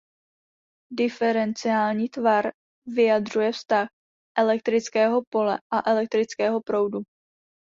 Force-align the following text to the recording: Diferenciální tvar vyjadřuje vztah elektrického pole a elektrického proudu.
Diferenciální 0.91 2.09
tvar 2.09 2.49
vyjadřuje 2.87 3.51
vztah 3.51 3.87
elektrického 4.37 5.21
pole 5.31 5.59
a 5.73 5.89
elektrického 5.91 6.61
proudu. 6.61 6.99